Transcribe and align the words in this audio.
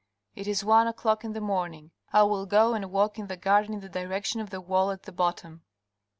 It 0.33 0.47
is 0.47 0.63
one 0.65 0.87
o'clock 0.87 1.23
in 1.23 1.33
the 1.33 1.39
morning. 1.39 1.91
I 2.11 2.23
will 2.23 2.47
go 2.47 2.73
and 2.73 2.91
walk 2.91 3.19
in 3.19 3.27
the 3.27 3.37
garden 3.37 3.75
in 3.75 3.81
the 3.81 3.87
direction 3.87 4.41
of 4.41 4.49
the 4.49 4.59
wall 4.59 4.89
at 4.89 5.03
the 5.03 5.11
bottom." 5.11 5.61